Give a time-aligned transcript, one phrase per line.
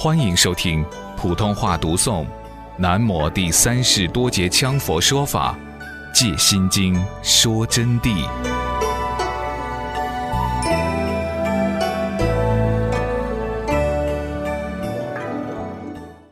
[0.00, 0.84] 欢迎收听
[1.16, 2.24] 普通话读诵
[2.78, 5.58] 《南摩第三世多杰羌佛说法·
[6.14, 8.24] 借心经》说真谛。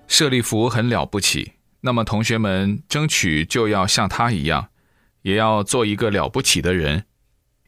[0.07, 4.69] 舍利弗很了不起，那么同学们争取就要像他一样，
[5.23, 7.05] 也要做一个了不起的人。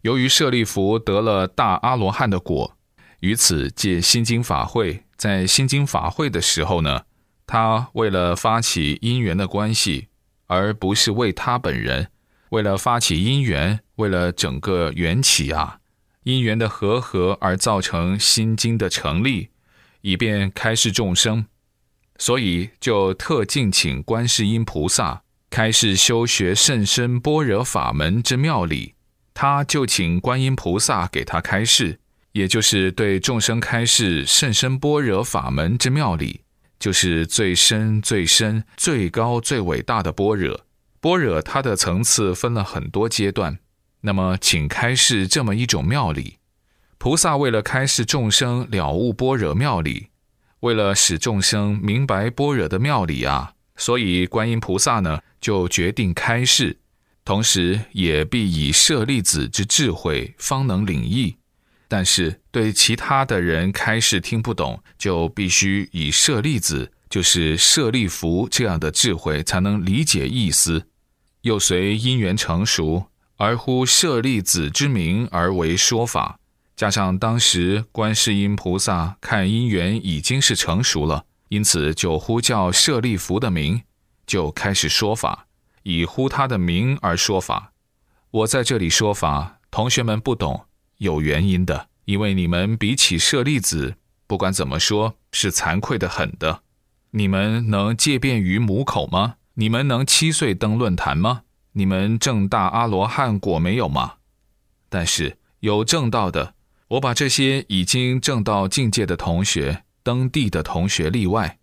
[0.02, 2.77] 由于舍利弗得了大阿罗汉的果，
[3.20, 7.02] 于此借心经法会，在心经法会的时候呢，
[7.46, 10.08] 他为了发起因缘的关系，
[10.46, 12.10] 而不是为他本人，
[12.50, 15.80] 为了发起因缘，为了整个缘起啊，
[16.22, 19.48] 因缘的和合而造成心经的成立，
[20.02, 21.46] 以便开示众生。
[22.18, 28.94] 所以就特敬请观世音菩萨开示修学甚深般若法门之妙理，
[29.34, 32.00] 他就请观音菩萨给他开示，
[32.38, 36.42] 也就是对众生开示甚深般若法门之妙理，
[36.78, 40.60] 就是最深最深、最高最伟大的般若。
[41.00, 43.58] 般若它的层次分了很多阶段，
[44.02, 46.36] 那么请开示这么一种妙理。
[46.96, 50.06] 菩萨为了开示众生了悟般若妙理。
[50.60, 56.78] 为了使众生明白般若的妙理啊，所以观音菩萨呢就决定开示，
[57.24, 61.37] 同时也必以舍利子之智慧方能领益。
[61.88, 70.86] 但是对其他的人开示听不懂，就必须以舍利子，就是舍利弗这样的智慧才能理解意思。
[71.42, 76.38] 又随因缘成熟，而呼舍利子之名而为说法。
[76.76, 83.82] 加上当时观世音菩萨看因缘已经是成熟了，因此就呼叫舍利弗的名，
[84.26, 85.46] 就开始说法，
[85.84, 87.72] 以呼他的名而说法。
[88.30, 90.66] 我在这里说法，同学们不懂，
[90.98, 93.96] 有原因的，因为你们比起舍利子，
[94.26, 96.62] 不管怎么说，是惭愧的很的。
[97.10, 99.36] 你们能借便于母口吗？
[99.54, 101.42] 你们能七岁登论坛吗？
[101.72, 104.14] 你们正大阿罗汉果没有吗？
[104.88, 106.54] 但是有正道的。
[106.88, 111.58] 我把这些已经正到境界的同学、登地的同学例外，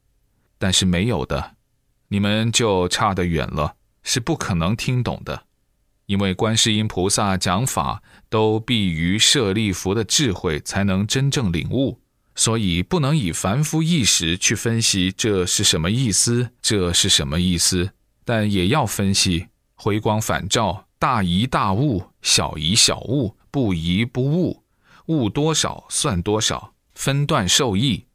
[0.59, 1.56] 但是没有的，
[2.09, 5.45] 你们就差得远了，是不可能听懂的。
[6.05, 11.99] 因为观世音菩萨讲法都必于舍利弗的智慧才能真正领悟，
[12.35, 17.91] 所以不能以凡夫意识去分析这是什么意思，这是什么意思，
[18.23, 24.63] 但也要分析，回光返照，大疑大悟，小疑小悟，不疑不悟。
[25.07, 28.05] 悟多少算多少，分段受益。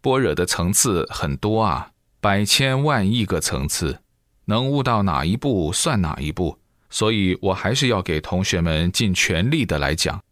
[0.00, 4.00] 般若的层次很多啊，百千万亿个层次，
[4.46, 6.58] 能悟到哪一步算哪一步。
[6.92, 10.22] 所以我还是要给同学们尽全力的来讲。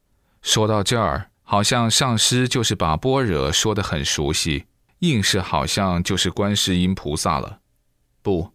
[0.42, 4.66] 说到这儿，好像上师就是把般若说得很熟悉，
[4.98, 7.60] 硬是好像就是观世音菩萨了。
[8.20, 8.52] 不，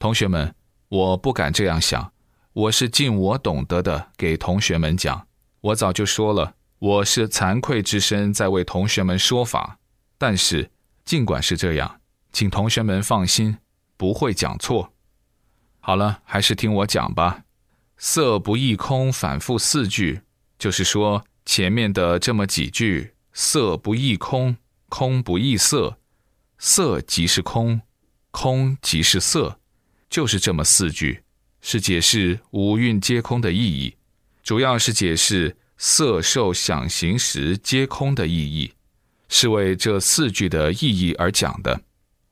[0.00, 0.52] 同学们，
[0.88, 2.12] 我不敢这样想，
[2.52, 5.26] 我是尽我懂得的给同学们讲。
[5.60, 6.54] 我早就说了。
[6.78, 9.78] 我是惭愧之身在为同学们说法，
[10.18, 10.70] 但是
[11.06, 12.00] 尽管是这样，
[12.32, 13.56] 请同学们放心，
[13.96, 14.92] 不会讲错。
[15.86, 17.44] 好了，还是听我讲吧。
[17.96, 20.22] 色不异空，反复四句，
[20.58, 24.56] 就是说前面的这么几句：色不异空，
[24.88, 25.96] 空不异色，
[26.58, 27.82] 色即是空，
[28.32, 29.60] 空即是色，
[30.10, 31.22] 就是这么四句，
[31.60, 33.94] 是解释五蕴皆空的意义，
[34.42, 35.56] 主要是解释。
[35.78, 38.72] 色受想行识皆空的意义，
[39.28, 41.82] 是为这四句的意义而讲的。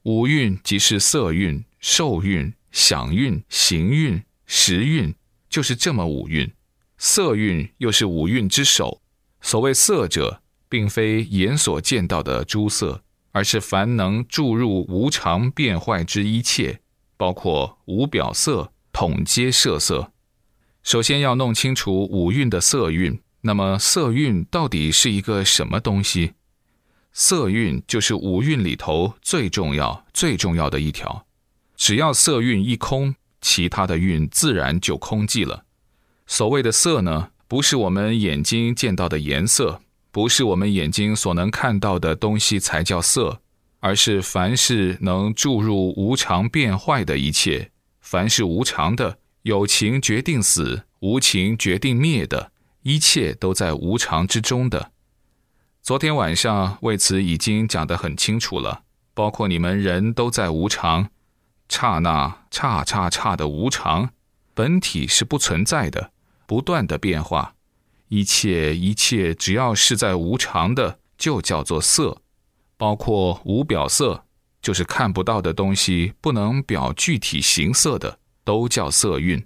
[0.02, 5.14] 五蕴即是色蕴、受蕴、想运、行运、识运，
[5.48, 6.52] 就是这么五运。
[6.98, 9.00] 色运又是五蕴之首。
[9.40, 16.80] 所谓色者，并非眼所见到的诸色，而是凡能注入无常变坏之一切，
[17.16, 20.10] 包括无表色，统皆色色。
[20.82, 23.20] 首先要弄清楚五蕴的色运。
[23.42, 26.32] 那么色运到底是一个什么东西？
[27.12, 31.23] 色运就是五蕴里头最重要、最重要的一条。
[31.84, 35.64] 只要色蕴一空，其他的蕴自然就空寂了。
[36.26, 43.42] 所谓的色呢，不是我们眼睛见到的颜色，不是我们眼睛所能看到的东西才叫色，
[43.80, 47.70] 而是凡是能注入无常变坏的一切，
[48.00, 52.50] 凡是无常的，有情决定死，无情决定灭的。
[52.80, 54.90] 一切都在无常之中的。
[55.82, 61.10] 昨天晚上为此已经讲得很清楚了，包括你们人都在无常，
[61.68, 64.10] 刹那刹刹刹的无常，
[64.54, 66.12] 本体是不存在的，
[66.46, 67.54] 不断的变化。
[68.08, 72.20] 一切一切只要是在无常的，就叫做色，
[72.76, 74.24] 包括无表色，
[74.62, 79.44] 就是看不到的东西，不能表具体形色的，都叫色蕴。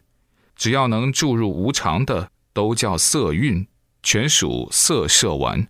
[0.55, 3.67] 只要能注入无常的，都叫色蕴，
[4.03, 5.69] 全属色摄完。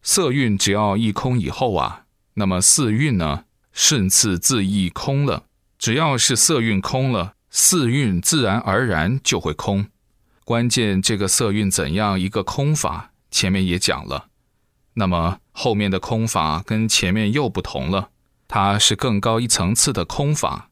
[0.00, 2.04] 色蕴只要一空以后啊，
[2.34, 5.45] 那么四蕴呢，顺次自意空了。
[5.86, 9.86] 只要是色蕴空了，四蕴自然而然就会空。
[10.44, 14.26] 关键这个色蕴怎样一个空法，前面也讲了。
[14.94, 18.08] 那么后面的空法跟前面又不同了，
[18.48, 20.70] 它是更高一层次的空法。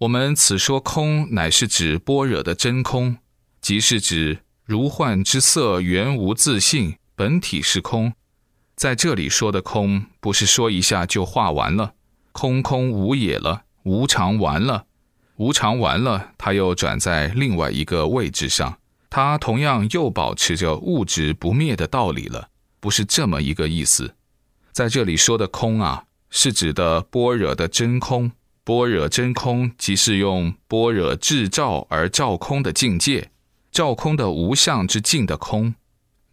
[0.00, 3.16] 我们此说空，乃是指般若的真空，
[3.62, 8.12] 即是指如幻之色原无自性，本体是空。
[8.74, 11.94] 在这里说的空，不是说一下就化完了，
[12.32, 14.86] 空空无也了，无常完了，
[15.36, 18.78] 无常完了，它又转在另外一个位置上，
[19.08, 22.48] 它同样又保持着物质不灭的道理了，
[22.80, 24.16] 不是这么一个意思。
[24.72, 28.32] 在这里说的空啊，是指的般若的真空。
[28.64, 33.30] 般若真空，即是用般若智照而照空的境界，
[33.70, 35.76] 照空的无相之境的空，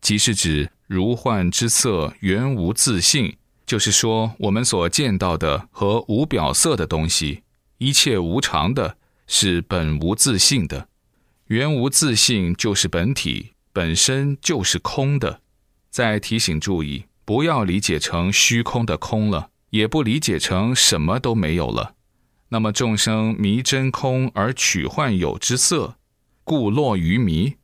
[0.01, 3.35] 即是指如幻之色原无自性。
[3.67, 7.42] 就是说，我们所见到的和无表色的东西，
[7.83, 8.95] 一切无常的，
[9.27, 10.87] 是本无自性的。
[11.47, 15.41] 原无自性就是本体本身就是空的。
[15.89, 21.95] 再提醒注意，不要理解成虚空的空了，也不理解成什么都没有了。
[22.47, 25.97] 那么众生迷真空而取幻有之色，
[26.45, 27.55] 故落于迷。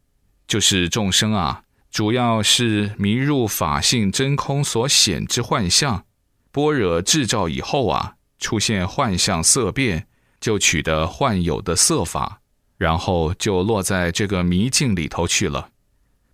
[0.45, 6.03] 就是众生啊，主要是迷入法性真空所显之幻象。
[6.51, 10.07] 般若制造以后啊，出现幻象色变，
[10.39, 12.39] 就取得幻有的色法，
[12.77, 15.69] 然后就落在这个迷境里头去了。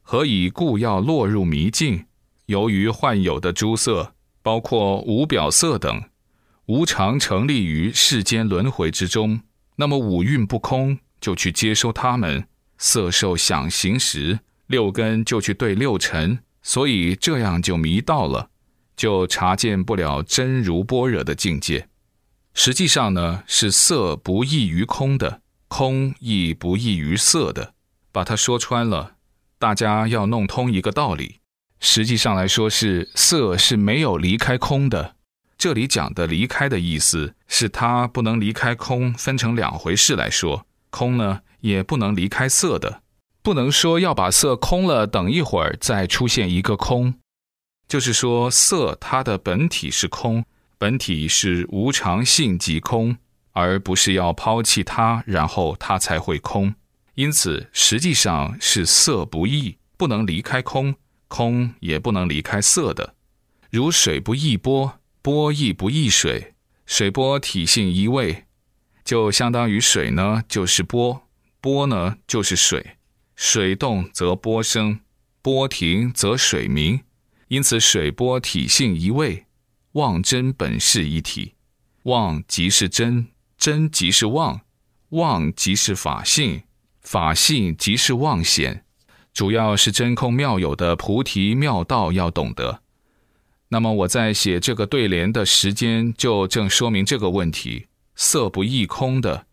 [0.02, 2.06] 何以故要落入迷境？
[2.46, 4.13] 由于幻有的诸色，
[4.44, 6.04] 包括无表色等。
[6.68, 9.42] 无常成立于世间轮回之中，
[9.75, 12.48] 那么五蕴不空，就去接收他们
[12.78, 18.50] 色受想行识，六根就去对六尘，所以这样就迷到了，
[18.96, 21.88] 就察见不了真如般若的境界。
[22.56, 27.74] 实际上呢，是色不异于空的，空亦不异于色的。
[28.12, 29.16] 把它说穿了，
[29.60, 31.42] 大家要弄通一个道理。
[31.81, 35.16] 实际上来说，是色是没有离开空的。
[35.57, 40.66] 这里讲的离开的意思，是它不能离开空，分成两回事来说。
[40.90, 43.01] 空呢，也不能离开色的，
[43.42, 47.16] 不能说要把色空了，等一会儿再出现一个空。
[47.88, 50.46] 就是说，色它的本体是空，
[50.77, 53.18] 本体是无常性即空，
[53.51, 56.75] 而不是要抛弃它，然后它才会空。
[57.16, 60.95] 因此，实际上是色不异，不能离开空，
[61.27, 63.16] 空也不能离开色的，
[63.69, 65.00] 如水不异波。
[65.22, 66.54] 波亦不异水，
[66.86, 68.45] 水波体性一味，
[69.04, 71.27] 就相当于水呢就是波，
[71.60, 72.98] 波呢就是水，
[73.36, 75.00] 水动则波生，
[75.42, 77.01] 波停则水明，
[77.48, 79.44] 因此水波体性一味，
[79.95, 81.53] 妄真本是一体，
[82.03, 83.27] 妄即是真，
[83.57, 84.59] 真即是妄，
[85.12, 86.63] 妄即是法性，
[87.00, 88.83] 法性即是妄显，
[89.33, 92.81] 主要是真空妙有的菩提妙道要懂得。
[93.70, 99.48] 那么我在写这个对联的时间，就正说明这个问题：色不异空的，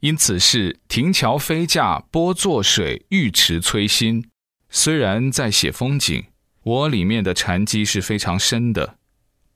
[0.00, 4.28] 因此是亭桥飞架波作水，玉池催心。
[4.68, 6.26] 虽然在写风景，
[6.62, 8.97] 我里面的禅机是非常深的。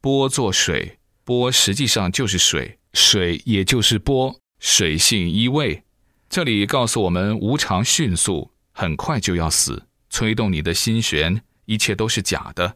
[0.02, 5.84] 波作水，波实际上就是水，水也就是波，水性一味。
[6.28, 12.74] 这里告诉我们，无常迅速，很快就要死，催动你的心弦，一切都是假的。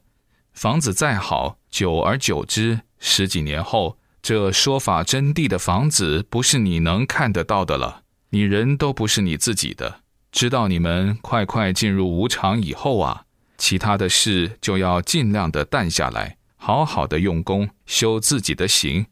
[0.52, 8.04] 房子再好，久而久之，十几年后，这说法真谛的房子不是你能看得到的了。
[8.30, 10.02] 你人都不是你自己的。
[10.30, 13.24] 知道你们快快进入无常以后啊，
[13.58, 16.35] 其他的事就要尽量的淡下来，
[16.66, 19.06] 好好的用功修自己的行。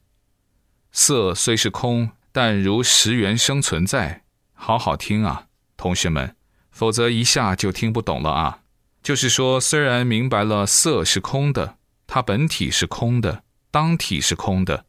[0.90, 4.24] 色虽是空，但如十缘生存在。
[4.54, 5.46] 好好听啊，
[5.76, 6.34] 同学们，
[6.72, 8.62] 否则一下就听不懂了啊。
[9.04, 11.76] 就是说，虽然明白了色是空的，
[12.08, 14.86] 它本体是空的，当体是空的，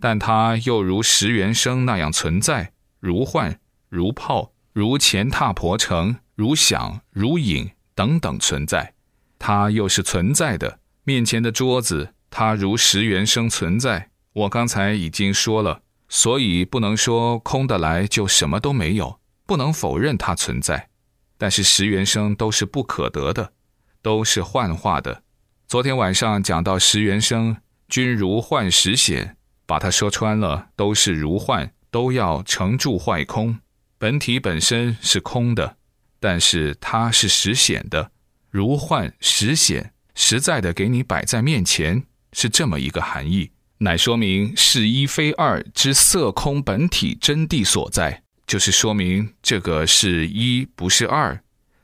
[0.00, 8.94] 但它又如石原生那样存在，如幻、如泡、如前踏婆城、如响、如影等等存在，
[9.38, 10.80] 它又是存在的。
[11.04, 14.10] 面前的桌子，它如石原生存在。
[14.34, 20.88] 我刚才已经说了，所以不能说空的来就什么都没有，不能否认它存在。
[21.36, 23.52] 但是十元生都是不可得的，
[24.00, 25.24] 都是幻化的。
[25.66, 27.56] 昨天晚上讲到十元生，
[27.88, 33.58] 均如幻实显，把它说穿了，都是如幻，都要成住坏空。
[33.98, 35.76] 本体本身是空的，
[36.20, 38.12] 但是它是实显的，
[38.50, 43.50] 如幻实显，实在的给你摆在面前，是这么一个含义。
[43.78, 51.42] 乃说明是一非二之色空本体真谛所在，就是说明这个是一不是二，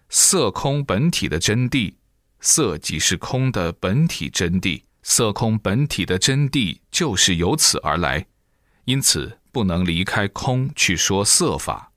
[0.09, 1.95] 色空本体的真谛。
[2.41, 8.27] 色即是空的本体真谛，色空本体的真谛就是由此而来，
[8.85, 11.88] 因此不能离开空去说色法。